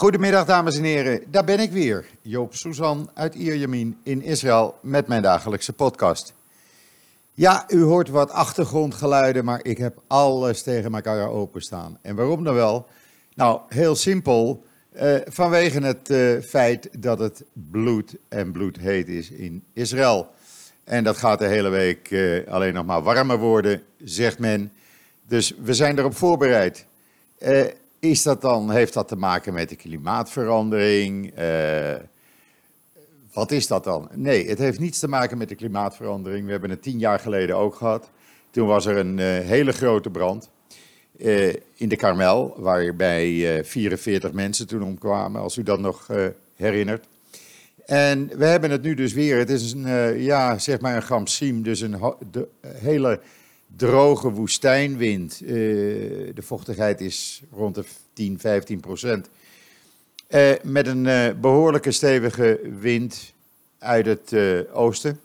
[0.00, 5.06] Goedemiddag dames en heren, daar ben ik weer, Joop Suzan uit Ierjemien in Israël met
[5.06, 6.34] mijn dagelijkse podcast.
[7.34, 11.98] Ja, u hoort wat achtergrondgeluiden, maar ik heb alles tegen elkaar openstaan.
[12.02, 12.86] En waarom dan wel?
[13.34, 19.64] Nou, heel simpel, uh, vanwege het uh, feit dat het bloed en bloedheet is in
[19.72, 20.30] Israël.
[20.84, 24.72] En dat gaat de hele week uh, alleen nog maar warmer worden, zegt men.
[25.26, 26.86] Dus we zijn erop voorbereid.
[28.00, 31.38] Is dat dan, heeft dat te maken met de klimaatverandering?
[31.38, 31.94] Uh,
[33.32, 34.08] wat is dat dan?
[34.14, 36.44] Nee, het heeft niets te maken met de klimaatverandering.
[36.44, 38.10] We hebben het tien jaar geleden ook gehad.
[38.50, 40.50] Toen was er een uh, hele grote brand
[41.16, 46.08] uh, in de Karmel, waarbij 44 mensen toen omkwamen, als u dat nog
[46.54, 47.06] herinnert.
[47.86, 49.38] En we hebben het nu dus weer.
[49.38, 53.20] Het is een, ja, zeg maar een gamsiem, dus een de, hele
[53.76, 55.40] droge woestijnwind.
[55.42, 55.48] Uh,
[56.34, 59.28] de vochtigheid is rond de 10, 15 procent.
[60.28, 63.32] Uh, met een uh, behoorlijke stevige wind
[63.78, 64.34] uit het
[64.72, 65.20] oosten,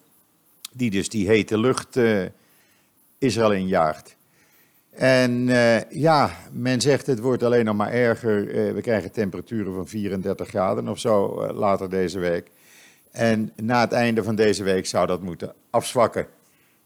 [0.72, 2.00] die dus die hete lucht
[3.18, 4.16] Israël injaagt.
[4.92, 5.48] En
[5.90, 8.46] ja, men zegt het wordt alleen nog maar erger.
[8.74, 12.52] we krijgen temperaturen van 34 graden of zo later deze week.
[13.12, 16.28] En na het einde van deze week zou dat moeten afzwakken.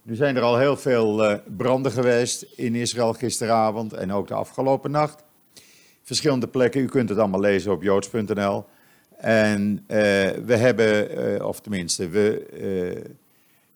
[0.02, 4.34] Nu zijn er al heel veel uh, branden geweest in Israël gisteravond en ook de
[4.34, 5.24] afgelopen nacht.
[6.02, 8.66] Verschillende plekken, u kunt het allemaal lezen op joods.nl.
[9.18, 9.98] En uh,
[10.46, 12.46] we hebben, uh, of tenminste, we,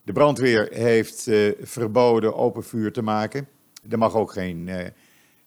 [0.04, 1.30] de brandweer heeft
[1.62, 3.48] verboden open vuur te maken.
[3.90, 4.70] Er mag ook geen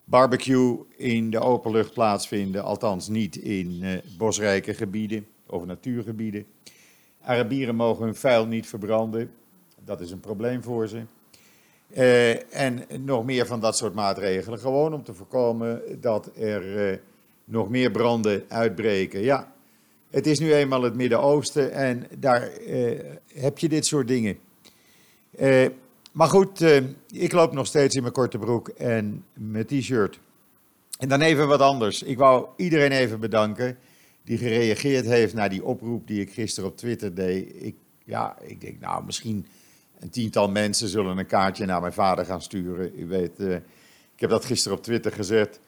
[0.04, 3.84] barbecue in de open lucht plaatsvinden, althans niet in
[4.18, 6.46] bosrijke gebieden of natuurgebieden.
[7.20, 9.30] Arabieren mogen hun vuil niet verbranden.
[9.86, 11.02] Dat is een probleem voor ze.
[11.96, 16.98] Uh, en nog meer van dat soort maatregelen, gewoon om te voorkomen dat er uh,
[17.44, 19.20] nog meer branden uitbreken.
[19.20, 19.52] Ja,
[20.10, 23.00] het is nu eenmaal het Midden-Oosten en daar uh,
[23.34, 24.38] heb je dit soort dingen.
[26.12, 26.60] maar goed,
[27.08, 30.18] ik loop nog steeds in mijn korte broek en mijn t-shirt.
[30.98, 32.02] En dan even wat anders.
[32.02, 33.78] Ik wou iedereen even bedanken
[34.24, 37.52] die gereageerd heeft naar die oproep die ik gisteren op Twitter deed.
[37.54, 37.74] Ik,
[38.04, 39.46] ja, ik denk, nou, misschien
[39.98, 42.92] een tiental mensen zullen een kaartje naar mijn vader gaan sturen.
[43.00, 43.54] U weet, uh,
[44.14, 45.60] ik heb dat gisteren op Twitter gezet.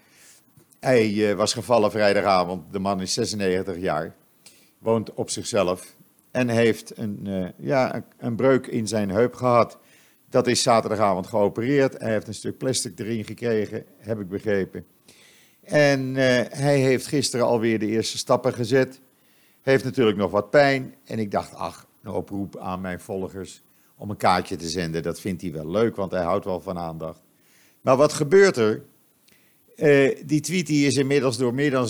[0.81, 2.72] Hij uh, was gevallen vrijdagavond.
[2.72, 4.15] De man is 96 jaar,
[4.78, 5.97] woont op zichzelf
[6.31, 9.78] en heeft een, uh, ja, een, een, breuk in zijn heup gehad.
[10.31, 11.99] Dat is zaterdagavond geopereerd.
[11.99, 14.87] Hij heeft een stuk plastic erin gekregen, heb ik begrepen.
[15.62, 19.00] En hij heeft gisteren alweer de eerste stappen gezet.
[19.62, 20.94] Heeft natuurlijk nog wat pijn.
[21.05, 23.62] En ik dacht, ach, een oproep aan mijn volgers
[23.99, 25.03] om een kaartje te zenden.
[25.03, 27.21] Dat vindt hij wel leuk, want hij houdt wel van aandacht.
[27.81, 28.83] Maar wat gebeurt er?
[29.77, 31.89] Uh, die tweet die is inmiddels door meer dan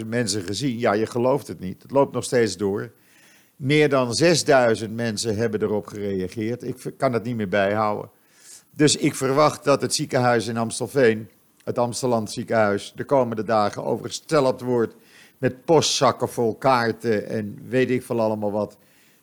[0.00, 0.78] 70.000 mensen gezien.
[0.78, 1.82] Ja, je gelooft het niet.
[1.82, 2.92] Het loopt nog steeds door.
[3.56, 4.18] Meer dan
[4.84, 6.62] 6.000 mensen hebben erop gereageerd.
[6.62, 8.10] Ik kan het niet meer bijhouden.
[8.70, 11.28] Dus ik verwacht dat het ziekenhuis in Amstelveen,
[11.64, 14.94] het Amstelland ziekenhuis, de komende dagen overstelpt wordt
[15.38, 18.76] met postzakken vol kaarten en weet ik veel allemaal wat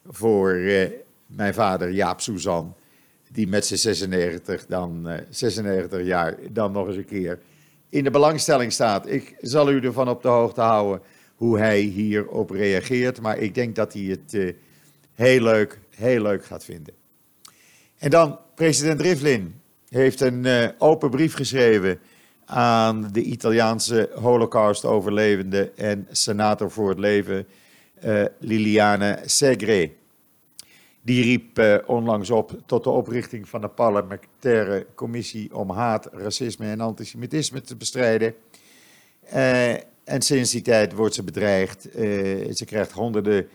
[0.05, 0.89] voor uh,
[1.35, 2.75] mijn vader Jaap Suzan,
[3.31, 7.39] die met zijn 96, dan, uh, 96 jaar dan nog eens een keer
[7.89, 9.09] in de belangstelling staat.
[9.09, 11.01] Ik zal u ervan op de hoogte houden
[11.35, 14.53] hoe hij hierop reageert, maar ik denk dat hij het uh,
[15.13, 16.93] heel leuk, heel leuk gaat vinden.
[17.97, 21.99] En dan, president Rivlin heeft een uh, open brief geschreven
[22.45, 27.47] aan de Italiaanse holocaust-overlevende en senator voor het leven
[28.05, 29.91] uh, Liliane Segre.
[31.05, 36.65] Die riep uh, onlangs op tot de oprichting van een parlementaire commissie om haat, racisme
[36.65, 38.35] en antisemitisme te bestrijden.
[39.33, 39.71] Uh,
[40.03, 41.87] en sinds die tijd wordt ze bedreigd.
[41.95, 43.47] Uh, ze krijgt honderden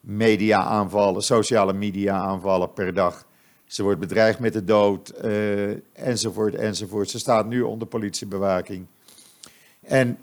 [0.00, 3.26] media-aanvallen, sociale media-aanvallen per dag.
[3.64, 5.08] Ze wordt bedreigd met de dood,
[5.92, 7.10] enzovoort, enzovoort.
[7.10, 8.86] Ze staat nu onder politiebewaking.
[9.80, 10.18] En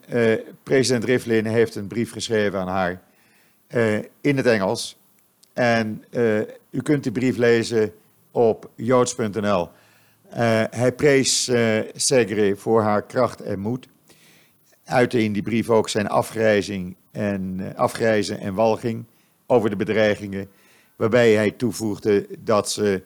[0.64, 3.02] president Rivlin heeft een brief geschreven aan haar
[4.22, 4.98] in het Engels.
[5.54, 6.40] En uh,
[6.70, 7.94] u kunt die brief lezen
[8.32, 9.70] op joods.nl.
[10.30, 13.88] Uh, hij prees uh, Segre voor haar kracht en moed.
[14.84, 19.06] Uitte in die brief ook zijn afgrijzing en, afgrijzen en walging
[19.46, 20.50] over de bedreigingen.
[20.96, 23.04] Waarbij hij toevoegde dat ze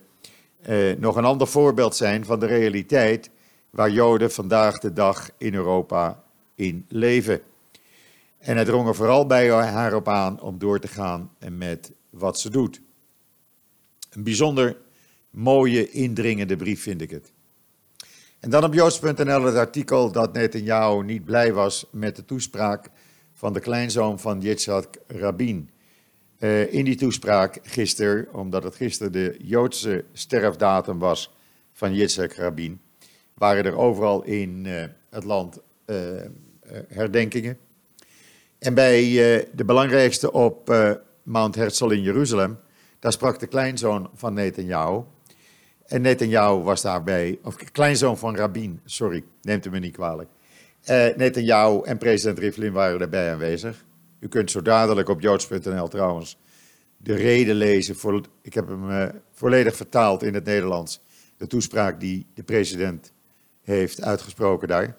[0.97, 3.29] nog een ander voorbeeld zijn van de realiteit
[3.69, 6.23] waar Joden vandaag de dag in Europa
[6.55, 7.41] in leven.
[8.37, 12.39] En hij drong er vooral bij haar op aan om door te gaan met wat
[12.39, 12.81] ze doet.
[14.09, 14.77] Een bijzonder
[15.29, 17.31] mooie, indringende brief vind ik het.
[18.39, 22.89] En dan op joods.nl het artikel dat Netanyahu niet blij was met de toespraak
[23.33, 25.69] van de kleinzoon van Yitzhak Rabin.
[26.39, 31.33] Uh, in die toespraak gisteren, omdat het gisteren de Joodse sterfdatum was
[31.73, 32.81] van Yitzhak Rabin,
[33.33, 35.97] waren er overal in uh, het land uh,
[36.87, 37.57] herdenkingen.
[38.59, 39.01] En bij
[39.53, 40.69] de belangrijkste op
[41.27, 42.59] Mount Herzl in Jeruzalem,
[42.99, 45.03] daar sprak de kleinzoon van Netanyahu.
[45.85, 50.29] En Netanyahu was daarbij, of kleinzoon van Rabin, sorry, neemt u me niet kwalijk.
[50.89, 53.85] Uh, Netanyahu en president Rivlin waren erbij aanwezig.
[54.19, 56.37] U kunt zo dadelijk op joods.nl trouwens
[56.97, 57.95] de reden lezen.
[57.95, 61.01] Voor, ik heb hem uh, volledig vertaald in het Nederlands.
[61.37, 63.11] De toespraak die de president
[63.61, 64.97] heeft uitgesproken daar.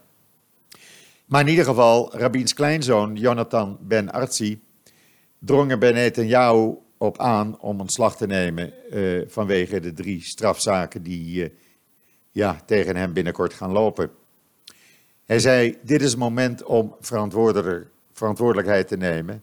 [1.26, 4.60] Maar in ieder geval, Rabins kleinzoon, Jonathan ben Artzi,
[5.38, 11.02] drong er bij Netanyahu op aan om ontslag te nemen uh, vanwege de drie strafzaken
[11.02, 11.48] die uh,
[12.30, 14.10] ja, tegen hem binnenkort gaan lopen.
[15.24, 16.96] Hij zei, dit is het moment om
[18.12, 19.42] verantwoordelijkheid te nemen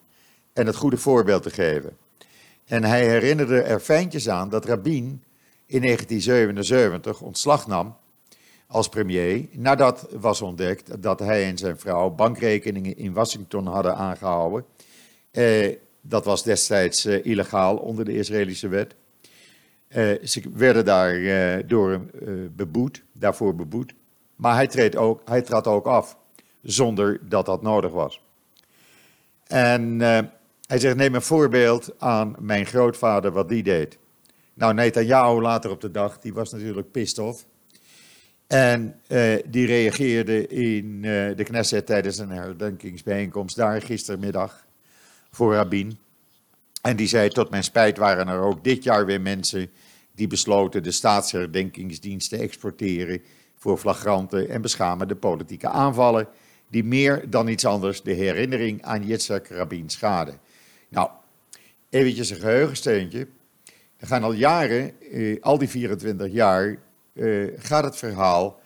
[0.54, 1.98] en het goede voorbeeld te geven.
[2.66, 5.24] En hij herinnerde er fijntjes aan dat Rabin
[5.66, 7.96] in 1977 ontslag nam
[8.68, 14.66] als premier nadat was ontdekt dat hij en zijn vrouw bankrekeningen in Washington hadden aangehouden.
[15.32, 15.76] Eh,
[16.08, 18.96] dat was destijds eh, illegaal onder de Israëlische wet.
[19.88, 22.02] Eh, ze werden daar eh, door
[22.56, 23.94] beboet, daarvoor beboet.
[24.36, 26.18] Maar hij, treedt ook, hij trad ook af,
[26.62, 28.22] zonder dat dat nodig was.
[29.48, 30.00] En
[30.68, 33.98] hij zegt, neem een voorbeeld aan mijn grootvader, wat die deed.
[34.54, 37.48] Nou, Netanyahu later op de dag, die was natuurlijk pissed.
[38.48, 39.02] En
[39.46, 41.02] die reageerde in
[41.36, 44.65] de Knesset tijdens een herdenkingsbijeenkomst daar gistermiddag
[45.36, 45.98] voor Rabin.
[46.82, 49.70] En die zei, tot mijn spijt waren er ook dit jaar weer mensen
[50.12, 53.22] die besloten de staatsherdenkingsdienst te exporteren
[53.56, 56.28] voor flagrante en beschamende politieke aanvallen,
[56.70, 60.40] die meer dan iets anders de herinnering aan Yitzhak Rabin schaden.
[60.90, 61.10] Nou,
[61.90, 63.28] eventjes een geheugensteuntje.
[63.98, 66.78] Er gaan al jaren, eh, al die 24 jaar,
[67.14, 68.60] eh, gaat het verhaal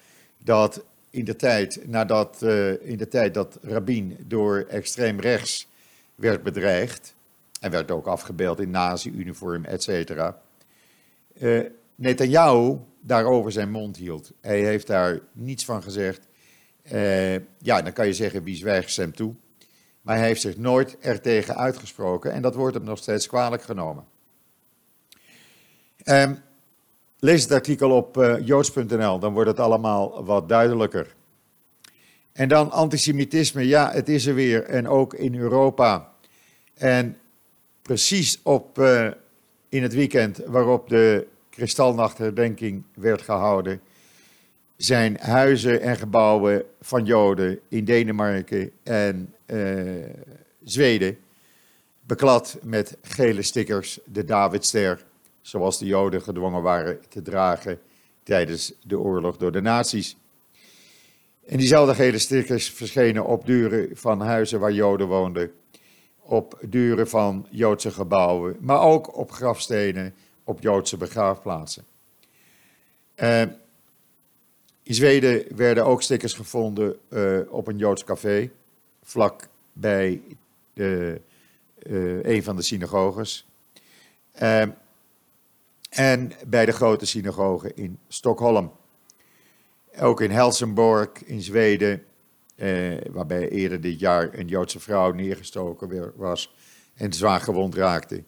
[0.44, 5.69] dat in de tijd, nadat, uh, in de tijd dat Rabin door extreem rechts
[6.20, 7.16] werd bedreigd,
[7.60, 10.42] en werd ook afgebeeld in nazi-uniform, et cetera,
[11.42, 11.70] uh,
[13.02, 14.32] daarover zijn mond hield.
[14.42, 16.28] Hij heeft daar niets van gezegd.
[16.92, 19.34] Uh, ja, dan kan je zeggen wie zwijgt hem toe.
[20.02, 24.06] Maar hij heeft zich nooit ertegen uitgesproken en dat wordt hem nog steeds kwalijk genomen.
[26.06, 26.40] Um,
[27.20, 31.16] lees het artikel op uh, joods.nl, dan wordt het allemaal wat duidelijker.
[32.32, 36.09] En dan antisemitisme, ja, het is er weer en ook in Europa.
[36.80, 37.18] En
[37.82, 39.12] precies op, uh,
[39.70, 43.82] in het weekend waarop de kristalnachtherdenking werd gehouden,
[44.76, 50.06] zijn huizen en gebouwen van Joden in Denemarken en uh,
[50.64, 51.18] Zweden
[52.02, 55.06] beklad met gele stickers, de Davidster,
[55.42, 57.80] zoals de Joden gedwongen waren te dragen
[58.24, 60.18] tijdens de oorlog door de nazi's.
[61.46, 65.52] En diezelfde gele stickers verschenen op deuren van huizen waar Joden woonden,
[66.30, 71.84] op deuren van Joodse gebouwen, maar ook op grafstenen op Joodse begraafplaatsen.
[73.16, 73.42] Uh,
[74.84, 78.52] in Zweden werden ook stickers gevonden uh, op een Joods café,
[79.04, 80.22] vlak bij
[80.74, 81.22] de,
[81.84, 83.48] uh, een van de synagoges.
[85.90, 88.72] en bij de grote synagoge in Stockholm.
[90.00, 92.04] Ook in Helsingborg in Zweden,
[93.12, 96.54] waarbij eerder dit jaar een Joodse vrouw neergestoken was
[96.96, 98.24] en zwaar gewond raakte.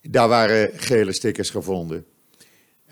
[0.00, 2.06] Daar waren gele stickers gevonden.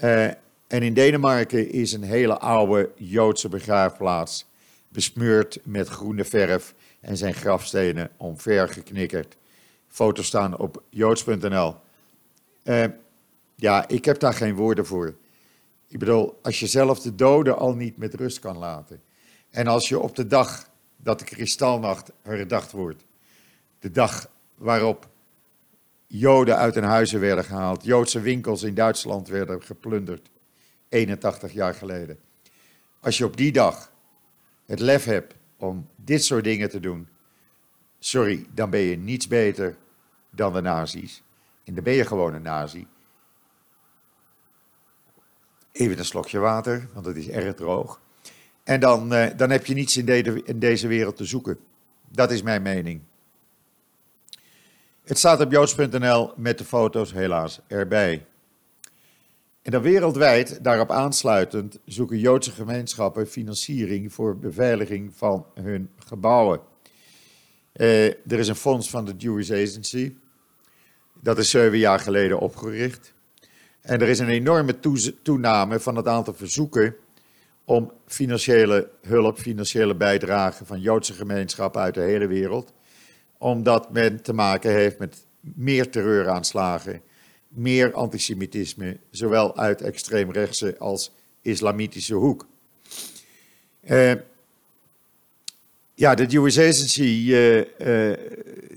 [0.02, 0.24] Uh,
[0.66, 4.46] en in Denemarken is een hele oude Joodse begraafplaats
[4.88, 9.36] besmeurd met groene verf en zijn grafstenen omvergeknikkerd.
[9.88, 11.74] Foto's staan op joods.nl.
[12.62, 12.84] Eh,
[13.54, 15.14] ja, ik heb daar geen woorden voor.
[15.88, 19.02] Ik bedoel, als je zelf de doden al niet met rust kan laten.
[19.50, 20.68] En als je op de dag
[21.04, 23.04] dat de kristalnacht herdacht wordt,
[23.78, 25.08] de dag waarop
[26.06, 27.84] Joden uit hun huizen werden gehaald.
[27.84, 30.30] Joodse winkels in Duitsland werden geplunderd.
[30.88, 32.18] 81 jaar geleden.
[33.00, 33.92] Als je op die dag
[34.64, 37.08] het lef hebt om dit soort dingen te doen.
[37.98, 39.76] Sorry, dan ben je niets beter
[40.30, 41.22] dan de nazi's.
[41.64, 42.86] En dan ben je gewoon een nazi.
[45.72, 48.00] Even een slokje water, want het is erg droog.
[48.64, 51.58] En dan, eh, dan heb je niets in, in deze wereld te zoeken.
[52.10, 53.00] Dat is mijn mening.
[55.04, 58.26] Het staat op joods.nl met de foto's helaas erbij.
[59.62, 66.60] En dan wereldwijd, daarop aansluitend, zoeken Joodse gemeenschappen financiering voor beveiliging van hun gebouwen.
[67.76, 70.14] Uh, er is een fonds van de Jewish Agency.
[71.20, 73.12] Dat is zeven jaar geleden opgericht.
[73.80, 74.78] En er is een enorme
[75.22, 76.96] toename van het aantal verzoeken
[77.64, 82.72] om financiële hulp, financiële bijdrage van Joodse gemeenschappen uit de hele wereld.
[83.38, 87.00] Omdat men te maken heeft met meer terreuraanslagen,
[87.48, 92.46] meer antisemitisme, zowel uit extreemrechtse als islamitische hoek.
[93.90, 94.12] Uh,
[95.94, 98.16] ja, de Jewish Agency uh, uh,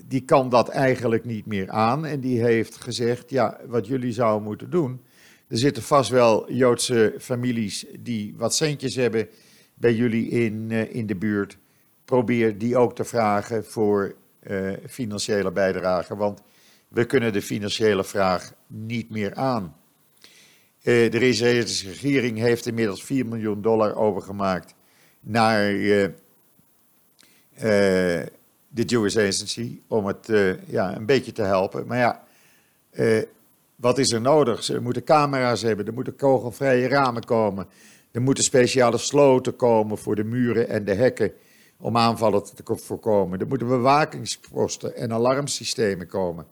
[0.06, 4.48] die kan dat eigenlijk niet meer aan en die heeft gezegd, ja, wat jullie zouden
[4.48, 5.02] moeten doen,
[5.48, 9.30] er zitten vast wel Joodse families die wat centjes hebben
[9.74, 11.58] bij jullie in, in de buurt.
[12.06, 14.16] Probeer die ook te vragen voor
[14.88, 16.42] financiële bijdrage, want
[16.88, 19.76] we kunnen de financiële vraag niet meer aan.
[20.84, 24.74] Uh, de Israëlische regering heeft inmiddels 4 miljoen dollar overgemaakt
[25.20, 25.72] naar
[28.70, 30.28] de Jewish Agency om het
[30.66, 31.88] ja, een beetje te helpen.
[31.88, 32.24] Maar ja,
[33.78, 34.64] wat is er nodig?
[34.64, 37.68] Ze moeten camera's hebben, er moeten kogelvrije ramen komen,
[38.12, 41.32] er moeten speciale sloten komen voor de muren en de hekken
[41.80, 43.40] om aanvallen te voorkomen.
[43.40, 46.46] Er moeten bewakingsposten en alarmsystemen komen.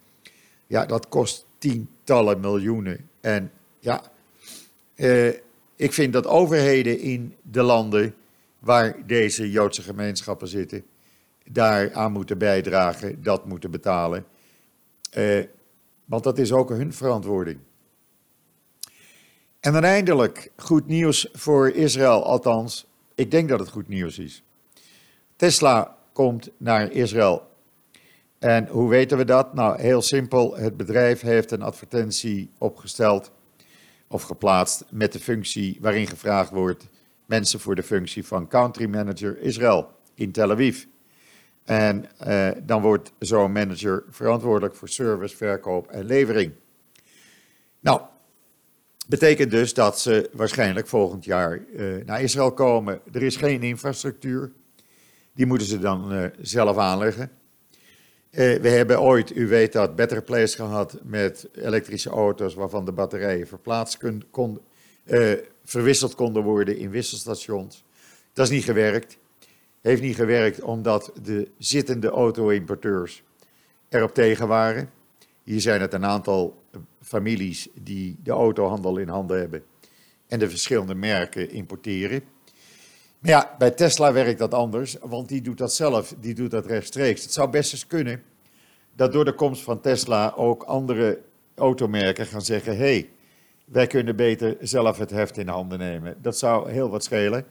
[0.67, 3.10] Ja, dat kost tientallen miljoenen.
[3.22, 4.01] En ja,
[4.96, 5.27] eh,
[5.75, 8.15] ik vind dat overheden in de landen
[8.60, 10.84] waar deze Joodse gemeenschappen zitten,
[11.44, 14.25] daaraan moeten bijdragen, dat moeten betalen.
[15.12, 15.44] Eh,
[16.06, 17.60] want dat is ook hun verantwoording.
[19.60, 24.44] En dan eindelijk goed nieuws voor Israël, althans, ik denk dat het goed nieuws is.
[25.36, 27.48] Tesla komt naar Israël
[28.40, 29.54] en hoe weten we dat?
[29.54, 30.56] Nou, heel simpel.
[30.56, 33.32] Het bedrijf heeft een advertentie opgesteld
[34.08, 36.88] of geplaatst met de functie waarin gevraagd wordt
[37.26, 40.84] mensen voor de functie van country manager Israël in Tel Aviv.
[41.66, 46.52] En eh, dan wordt zo'n manager verantwoordelijk voor service, verkoop en levering.
[47.80, 48.02] Nou,
[49.08, 53.02] betekent dus dat ze waarschijnlijk volgend jaar uh, naar Israël komen.
[53.12, 54.52] Er is geen infrastructuur.
[55.34, 57.32] Die moeten ze dan uh, zelf aanleggen.
[58.30, 62.92] Eh, we hebben ooit, u weet dat, Better Place gehad met elektrische auto's waarvan de
[62.92, 63.98] batterijen verplaatst
[65.64, 67.84] verwisseld konden worden in wisselstations.
[68.34, 69.18] Dat is niet gewerkt.
[69.86, 73.24] Heeft niet gewerkt omdat de zittende auto-importeurs
[73.89, 74.89] erop tegen waren.
[75.44, 76.63] Hier zijn het een aantal
[77.01, 79.63] families die de autohandel in handen hebben
[80.27, 82.22] en de verschillende merken importeren.
[83.20, 86.65] Maar ja, bij Tesla werkt dat anders, want die doet dat zelf, die doet dat
[86.65, 87.24] rechtstreeks.
[87.24, 88.24] Het zou best eens kunnen
[88.96, 91.22] dat door de komst van Tesla ook andere
[91.56, 93.10] automerken gaan zeggen: hé, hey,
[93.65, 96.18] wij kunnen beter zelf het heft in handen nemen.
[96.22, 97.46] Dat zou heel wat schelen,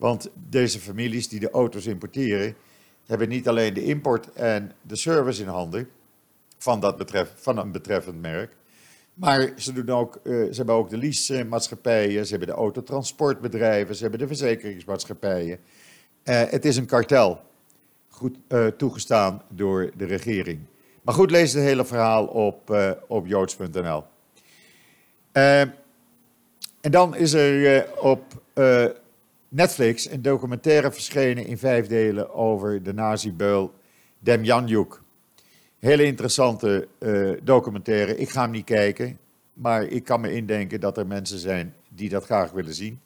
[0.00, 2.54] want deze families die de auto's importeren,
[3.06, 5.88] hebben niet alleen de import en de service in handen
[6.58, 8.56] van, dat van een betreffend merk,
[9.14, 14.02] maar ze, doen ook, uh, ze hebben ook de leasemaatschappijen, ze hebben de autotransportbedrijven, ze
[14.02, 15.58] hebben de verzekeringsmaatschappijen.
[16.24, 17.40] Uh, het is een kartel,
[18.08, 20.60] goed uh, toegestaan door de regering.
[21.02, 22.76] Maar goed, lees het hele verhaal op,
[23.08, 24.04] op joods.nl.
[25.32, 25.74] en
[26.80, 28.42] dan is er op
[29.50, 33.72] Netflix een documentaire verschenen in vijf delen over de nazi-beul
[34.18, 35.02] Demjanjuk.
[35.78, 38.16] Hele interessante uh, documentaire.
[38.16, 39.18] Ik ga hem niet kijken,
[39.52, 43.00] maar ik kan me indenken dat er mensen zijn die dat graag willen zien.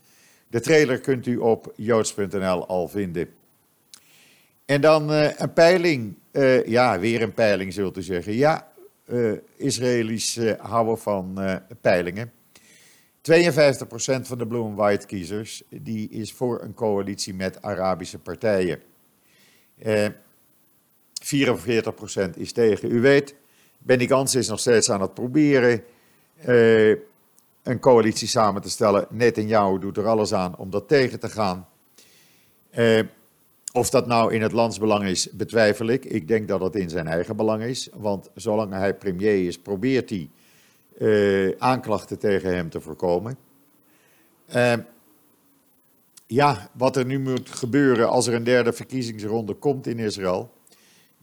[0.49, 3.29] De trailer kunt u op joods.nl al vinden.
[4.65, 6.15] En dan uh, een peiling.
[6.33, 8.33] Uh, ja, weer een peiling zult u zeggen.
[8.33, 8.69] Ja,
[9.57, 11.39] Israëli's houden van
[11.81, 12.33] peilingen.
[13.33, 13.33] 52%
[14.23, 18.81] van de Blue and White kiezers die is voor een coalitie met Arabische partijen.
[21.25, 22.90] 44% is tegen.
[22.90, 23.35] U weet,
[23.78, 25.85] Benny Gans is nog steeds aan het proberen
[26.49, 26.97] uh,
[27.62, 29.07] een coalitie samen te stellen.
[29.11, 31.69] Netanyahu doet er alles aan om dat tegen te gaan.
[32.78, 33.00] Uh,
[33.73, 36.04] of dat nou in het landsbelang is, betwijfel ik.
[36.04, 37.88] Ik denk dat het in zijn eigen belang is.
[37.93, 40.31] Want zolang hij premier is, probeert hij
[40.99, 43.37] uh, aanklachten tegen hem te voorkomen.
[46.27, 50.53] ja, wat er nu moet gebeuren als er een derde verkiezingsronde komt in Israël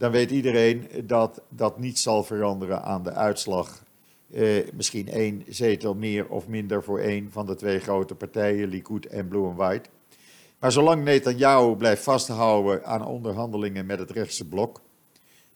[0.01, 3.84] dan weet iedereen dat dat niet zal veranderen aan de uitslag.
[4.32, 9.06] Eh, misschien één zetel meer of minder voor één van de twee grote partijen, Likud
[9.06, 9.90] en Blue and White.
[10.60, 14.82] Maar zolang Netanyahu blijft vasthouden aan onderhandelingen met het rechtse blok,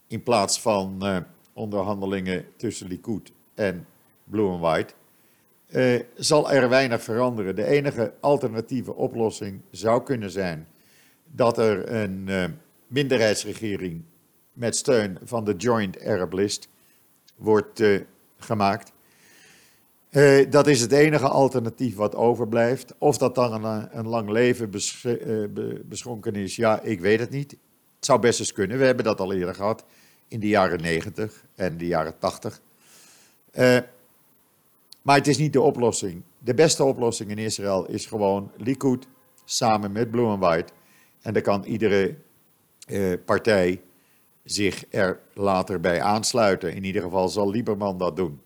[0.07, 1.17] in plaats van uh,
[1.53, 3.87] onderhandelingen tussen Likud en
[4.25, 4.93] Blue and White,
[5.69, 7.55] uh, zal er weinig veranderen.
[7.55, 10.67] De enige alternatieve oplossing zou kunnen zijn
[11.31, 12.43] dat er een uh,
[12.87, 14.03] minderheidsregering
[14.53, 16.69] met steun van de Joint Arab List
[17.35, 18.01] wordt uh,
[18.37, 18.93] gemaakt.
[20.49, 22.93] Dat is het enige alternatief wat overblijft.
[22.97, 25.07] Of dat dan een, een lang leven bes,
[25.85, 27.51] beschonken is, ja, ik weet het niet.
[27.95, 28.77] Het zou best eens kunnen.
[28.77, 29.85] We hebben dat al eerder gehad
[30.27, 32.61] in de jaren 90 en de jaren 80.
[35.05, 36.23] Maar het is niet de oplossing.
[36.37, 39.07] De beste oplossing in Israël is gewoon Likud
[39.43, 40.73] samen met Blue and White.
[41.21, 42.15] En dan kan iedere
[43.25, 43.81] partij
[44.43, 46.73] zich er later bij aansluiten.
[46.73, 48.41] In ieder geval zal Lieberman dat doen.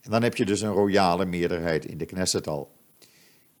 [0.00, 2.70] En dan heb je dus een royale meerderheid in de Knesset al.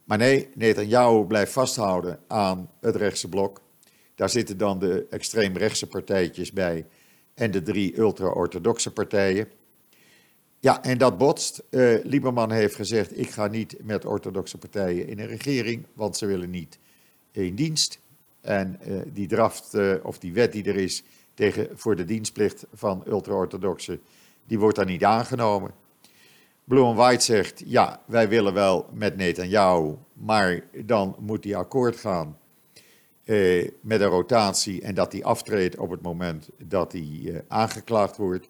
[0.04, 3.60] Maar nee, Netanyahu blijft vasthouden aan het rechtse blok.
[4.14, 6.86] Daar zitten dan de extreemrechtse partijtjes bij
[7.34, 9.48] en de drie ultra-orthodoxe partijen.
[10.62, 11.62] Ja, en dat botst.
[11.70, 16.26] Uh, Lieberman heeft gezegd: ik ga niet met orthodoxe partijen in een regering, want ze
[16.26, 16.78] willen niet
[17.32, 18.00] in dienst.
[18.40, 21.02] En uh, die draft, uh, of die wet die er is
[21.34, 24.00] tegen, voor de dienstplicht van ultra-orthodoxe,
[24.46, 25.70] die wordt daar niet aangenomen.
[26.68, 32.38] And White zegt, ja, wij willen wel met Netanyahu, maar dan moet hij akkoord gaan
[33.24, 38.16] eh, met een rotatie en dat hij aftreedt op het moment dat hij eh, aangeklaagd
[38.16, 38.48] wordt.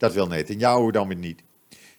[0.00, 1.42] Dat wil Netanyahu dan weer niet.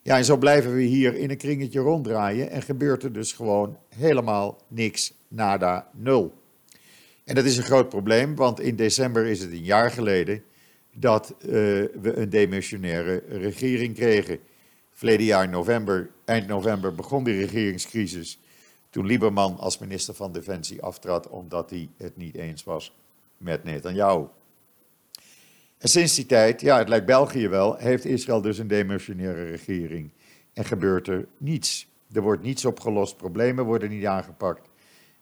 [0.01, 3.77] Ja, en zo blijven we hier in een kringetje ronddraaien en gebeurt er dus gewoon
[3.95, 6.33] helemaal niks, nada, nul.
[7.23, 10.43] En dat is een groot probleem, want in december is het een jaar geleden
[10.93, 11.49] dat uh,
[12.01, 14.39] we een demissionaire regering kregen.
[14.91, 18.39] Verleden jaar november, eind november begon die regeringscrisis.
[18.89, 22.95] Toen Lieberman als minister van Defensie aftrad omdat hij het niet eens was
[23.37, 24.25] met Netanyahu.
[25.81, 30.11] En sinds die tijd, ja, het lijkt België wel, heeft Israël dus een demissionaire regering.
[30.53, 31.87] En gebeurt er niets.
[32.11, 34.69] Er wordt niets opgelost, problemen worden niet aangepakt.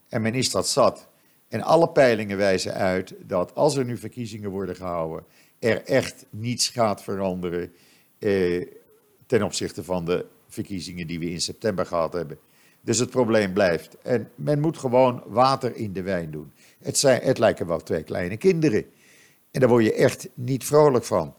[0.09, 1.07] En men is dat zat.
[1.47, 5.25] En alle peilingen wijzen uit dat als er nu verkiezingen worden gehouden,
[5.59, 7.73] er echt niets gaat veranderen.
[8.19, 8.65] Eh,
[9.25, 12.39] ten opzichte van de verkiezingen die we in september gehad hebben.
[12.81, 13.97] Dus het probleem blijft.
[14.01, 16.51] En men moet gewoon water in de wijn doen.
[16.79, 18.85] Het, zijn, het lijken wel twee kleine kinderen.
[19.51, 21.33] En daar word je echt niet vrolijk van.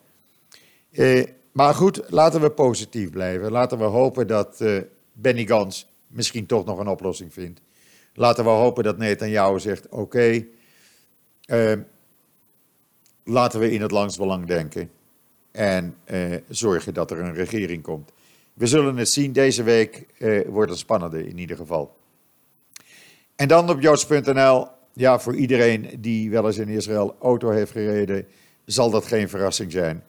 [0.90, 3.50] Eh, maar goed, laten we positief blijven.
[3.50, 7.60] Laten we hopen dat uh, Benny Gans misschien toch nog een oplossing vindt.
[8.14, 10.46] Laten we hopen dat Netanyahu zegt: oké,
[11.46, 11.72] uh,
[13.24, 14.90] laten we in het belang denken
[15.52, 18.12] en eh, zorgen dat er een regering komt.
[18.54, 19.32] We zullen het zien.
[19.32, 21.96] Deze week eh, wordt het spannender in ieder geval.
[23.36, 24.68] En dan op joods.nl.
[25.00, 28.26] Ja, voor iedereen die wel eens in Israël auto heeft gereden,
[28.64, 30.04] zal dat geen verrassing zijn.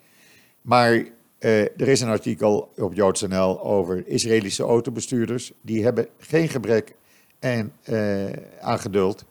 [0.61, 1.05] Maar
[1.39, 5.51] eh, er is een artikel op joods.nl over Israëlische autobestuurders.
[5.61, 6.95] Die hebben geen gebrek
[7.39, 8.25] en, eh,
[8.59, 9.25] aan geduld.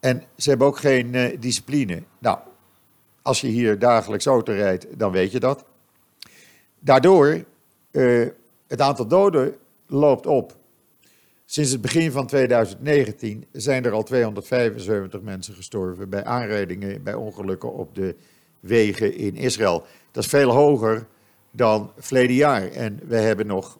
[0.00, 2.02] En ze hebben ook geen eh, discipline.
[2.18, 2.38] Nou,
[3.22, 5.64] als je hier dagelijks auto rijdt, dan weet je dat.
[6.80, 7.44] Daardoor,
[8.66, 10.56] het aantal doden loopt op.
[11.44, 17.72] Sinds het begin van 2019 zijn er al 275 mensen gestorven bij aanrijdingen, bij ongelukken
[17.72, 18.16] op de
[18.60, 19.84] wegen in Israël.
[20.10, 21.06] Dat is veel hoger
[21.50, 22.70] dan verleden jaar.
[22.70, 23.78] En we hebben nog,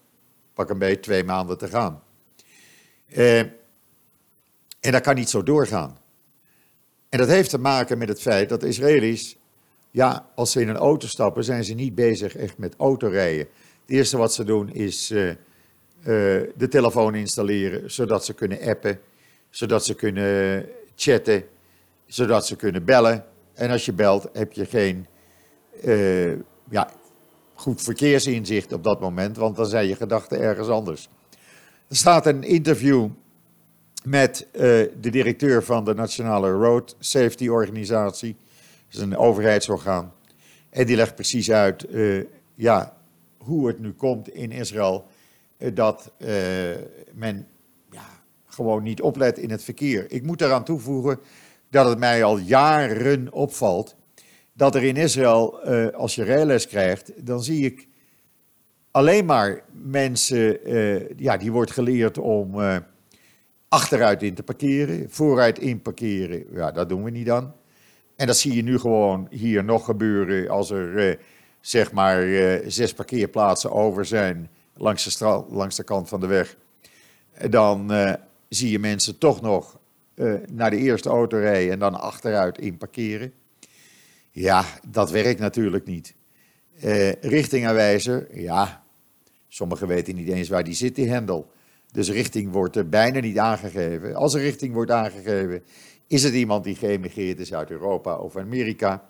[0.54, 2.02] pak een beetje, twee maanden te gaan.
[3.08, 5.98] Uh, en dat kan niet zo doorgaan.
[7.08, 9.36] En dat heeft te maken met het feit dat de Israëli's,
[9.90, 13.46] ja, als ze in een auto stappen, zijn ze niet bezig echt met autorijden.
[13.80, 15.32] Het eerste wat ze doen is uh,
[16.02, 19.00] de telefoon installeren, zodat ze kunnen appen,
[19.50, 21.44] zodat ze kunnen chatten,
[22.06, 23.24] zodat ze kunnen bellen.
[23.54, 25.06] En als je belt, heb je geen
[25.84, 26.32] uh,
[26.70, 26.90] ja,
[27.54, 31.08] goed verkeersinzicht op dat moment, want dan zijn je gedachten ergens anders.
[31.88, 33.08] Er staat een interview
[34.04, 34.60] met uh,
[35.00, 38.36] de directeur van de Nationale Road Safety Organisatie.
[38.88, 40.12] Dat is een overheidsorgaan.
[40.70, 41.86] En die legt precies uit
[42.54, 42.96] ja,
[43.38, 45.06] hoe het nu komt in Israël
[45.74, 46.12] dat
[47.12, 47.46] men
[47.90, 48.04] ja,
[48.46, 50.04] gewoon niet oplet in het verkeer.
[50.08, 51.20] Ik moet eraan toevoegen
[51.70, 53.96] dat het mij al jaren opvalt
[54.52, 55.60] dat er in Israël,
[55.92, 57.88] als je rijles krijgt, dan zie ik
[58.90, 60.58] alleen maar mensen,
[61.16, 62.54] ja, die wordt geleerd om
[63.72, 67.52] achteruit in te parkeren, vooruit in parkeren, ja, dat doen we niet dan.
[68.16, 71.16] En dat zie je nu gewoon hier nog gebeuren als er eh,
[71.60, 76.56] zeg maar eh, zes parkeerplaatsen over zijn langs de, langs de kant van de weg.
[77.50, 78.12] Dan eh,
[78.48, 79.78] zie je mensen toch nog
[80.14, 83.32] eh, naar de eerste auto en dan achteruit in parkeren.
[84.30, 86.14] Ja, dat werkt natuurlijk niet.
[86.80, 88.84] Eh, richtingaanwijzer, ja,
[89.48, 91.50] sommigen weten niet eens waar die zit, die hendel.
[91.92, 94.14] Dus richting wordt er bijna niet aangegeven.
[94.14, 95.62] Als er richting wordt aangegeven,
[96.06, 99.08] is het iemand die geëmigreerd is uit Europa of Amerika.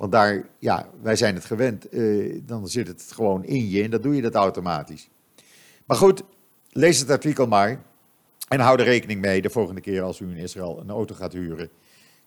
[0.00, 1.94] Want daar, ja, wij zijn het gewend.
[1.94, 5.08] Uh, dan zit het gewoon in je en dan doe je dat automatisch.
[5.86, 6.22] Maar goed,
[6.70, 7.82] lees het artikel maar.
[8.48, 11.32] En hou er rekening mee de volgende keer als u in Israël een auto gaat
[11.32, 11.70] huren.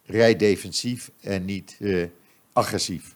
[0.06, 2.06] Rijd defensief en niet uh,
[2.54, 3.16] agressief.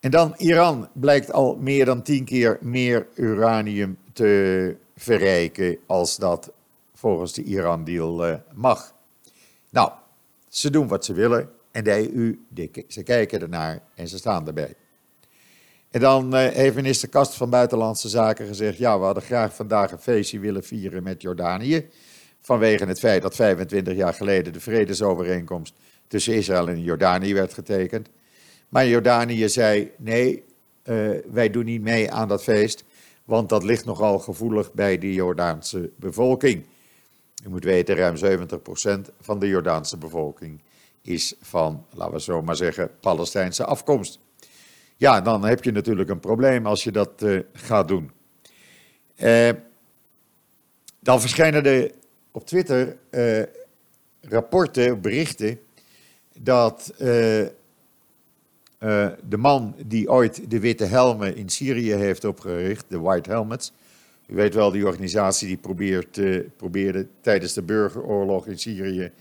[0.00, 6.52] En dan Iran blijkt al meer dan tien keer meer uranium te verrijken als dat
[6.94, 8.94] volgens de Iran-deal uh, mag.
[9.70, 9.92] Nou,
[10.48, 12.38] ze doen wat ze willen en de EU,
[12.88, 14.74] ze kijken ernaar en ze staan erbij.
[15.90, 19.92] En dan uh, heeft minister Kast van Buitenlandse Zaken gezegd: ja, we hadden graag vandaag
[19.92, 21.88] een feestje willen vieren met Jordanië.
[22.40, 25.74] Vanwege het feit dat 25 jaar geleden de vredesovereenkomst
[26.06, 28.08] tussen Israël en Jordanië werd getekend.
[28.68, 30.44] Maar Jordanië zei: nee,
[30.84, 32.84] uh, wij doen niet mee aan dat feest,
[33.24, 36.66] want dat ligt nogal gevoelig bij de Jordaanse bevolking.
[37.46, 40.60] U moet weten, ruim 70% van de Jordaanse bevolking
[41.04, 44.18] is van, laten we zo maar zeggen, Palestijnse afkomst.
[44.96, 48.10] Ja, dan heb je natuurlijk een probleem als je dat uh, gaat doen.
[49.16, 49.50] Uh,
[51.00, 51.92] dan verschijnen er
[52.30, 53.42] op Twitter uh,
[54.20, 55.60] rapporten, berichten,
[56.38, 56.94] dat
[59.22, 63.72] de man die ooit de witte helmen in Syrië heeft opgericht, de White Helmets,
[64.26, 66.20] u weet wel, die organisatie die probeert,
[66.56, 69.12] probeerde tijdens de burgeroorlog in Syrië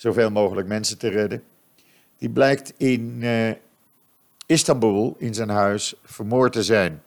[0.00, 1.42] zoveel mogelijk mensen te redden.
[2.18, 3.24] Die blijkt in
[4.46, 7.02] Istanbul in zijn huis vermoord te zijn.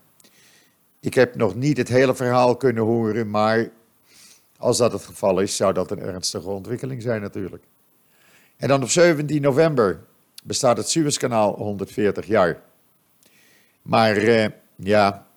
[1.00, 3.70] Ik heb nog niet het hele verhaal kunnen horen, maar
[4.58, 7.64] als dat het geval is, zou dat een ernstige ontwikkeling zijn natuurlijk.
[8.58, 10.04] En dan op 17 november
[10.44, 12.62] bestaat het Suezkanaal 140 jaar.
[13.82, 15.28] Maar uh, ja,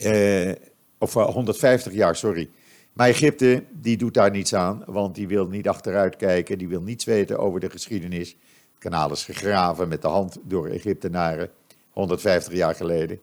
[0.00, 0.52] uh,
[0.98, 2.50] of 150 eh, jaar, sorry.
[2.96, 6.82] Maar Egypte, die doet daar niets aan, want die wil niet achteruit kijken, die wil
[6.82, 8.36] niets weten over de geschiedenis
[8.78, 11.50] kanaal is gegraven met de hand door Egyptenaren
[11.90, 13.20] 150 jaar geleden.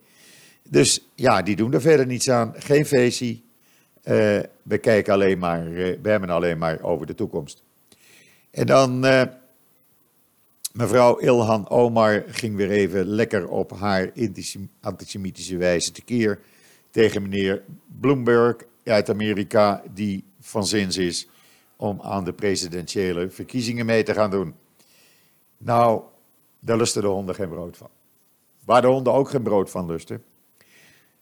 [0.70, 2.54] Dus ja, die doen er verder niets aan.
[2.58, 3.32] Geen feestje.
[3.32, 3.40] Uh,
[4.64, 7.64] we kijken alleen maar, uh, we hebben alleen maar over de toekomst.
[8.52, 9.24] En dan, uh,
[10.74, 14.12] mevrouw Ilhan Omar ging weer even lekker op haar
[14.82, 16.40] antisemitische wijze tekeer
[16.92, 17.64] tegen meneer
[18.00, 21.28] Bloomberg uit Amerika, die van zins is
[21.76, 24.56] om aan de presidentiële verkiezingen mee te gaan doen.
[25.58, 26.02] Nou,
[26.60, 27.90] daar lusten de honden geen brood van.
[28.66, 30.24] Waar de honden ook geen brood van lusten.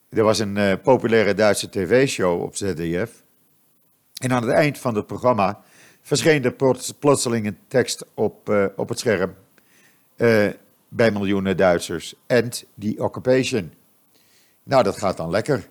[0.09, 3.23] Er was een uh, populaire Duitse tv-show op ZDF.
[4.21, 5.61] En aan het eind van het programma
[6.01, 6.55] verscheen er
[6.99, 9.35] plotseling een tekst op, uh, op het scherm.
[10.17, 10.49] Uh,
[10.87, 12.15] bij miljoenen Duitsers.
[12.27, 13.73] And the occupation.
[14.63, 15.69] Nou, dat gaat dan lekker.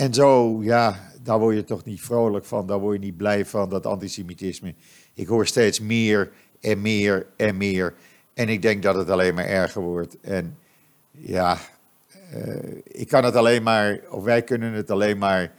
[0.00, 2.66] En zo, ja, daar word je toch niet vrolijk van.
[2.66, 4.74] Daar word je niet blij van, dat antisemitisme.
[5.14, 7.94] Ik hoor steeds meer en meer en meer.
[8.34, 10.20] En ik denk dat het alleen maar erger wordt.
[10.20, 10.58] En
[11.10, 11.58] ja,
[12.34, 15.52] uh, ik kan het alleen maar, of wij kunnen het alleen maar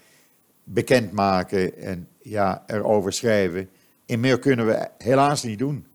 [0.63, 3.69] bekendmaken en ja, erover schrijven.
[4.05, 5.85] En meer kunnen we helaas niet doen.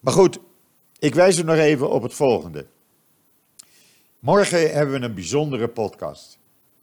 [0.00, 0.38] Maar goed,
[0.98, 2.66] ik wijs u nog even op het volgende.
[4.18, 6.37] Morgen hebben we een bijzondere podcast.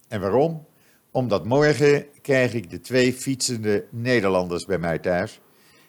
[0.08, 0.66] En waarom?
[1.12, 5.40] Omdat morgen krijg ik de twee fietsende Nederlanders bij mij thuis.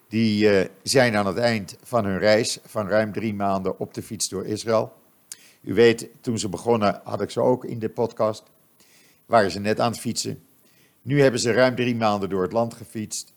[0.09, 4.03] Die uh, zijn aan het eind van hun reis van ruim drie maanden op de
[4.03, 4.93] fiets door Israël.
[5.63, 8.43] U weet, toen ze begonnen had ik ze ook in de podcast.
[9.27, 10.45] Waren ze net aan het fietsen.
[11.03, 13.35] Nu hebben ze ruim drie maanden door het land gefietst.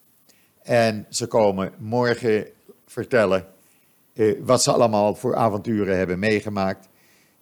[0.61, 2.47] En ze komen morgen
[2.85, 3.47] vertellen
[4.13, 6.89] uh, wat ze allemaal voor avonturen hebben meegemaakt.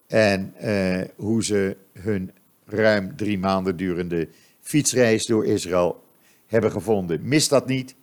[0.08, 2.32] En uh, hoe ze hun
[2.68, 4.28] ruim drie maanden durende
[4.62, 6.04] fietsreis door Israël
[6.48, 7.28] hebben gevonden.
[7.28, 7.96] Mis dat niet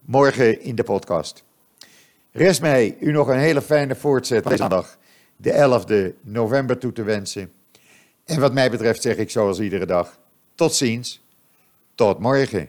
[0.00, 1.44] morgen in de podcast.
[2.30, 4.98] Rest mij u nog een hele fijne voortzetting zondag,
[5.36, 7.52] de 11e november toe te wensen.
[8.24, 10.20] En wat mij betreft zeg ik zoals iedere dag,
[10.54, 11.22] tot ziens,
[11.94, 12.68] tot morgen.